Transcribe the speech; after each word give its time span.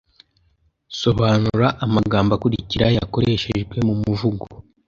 Sobanura 1.01 1.67
amagambo 1.85 2.31
akurikira 2.33 2.85
yakoreshejwe 2.97 3.75
mu 3.87 3.93
muvugo: 4.01 4.45